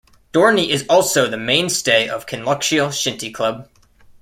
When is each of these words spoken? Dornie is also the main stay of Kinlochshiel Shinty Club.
Dornie 0.33 0.69
is 0.69 0.83
also 0.89 1.27
the 1.27 1.37
main 1.37 1.69
stay 1.69 2.09
of 2.09 2.25
Kinlochshiel 2.25 2.87
Shinty 2.91 3.31
Club. 3.31 3.69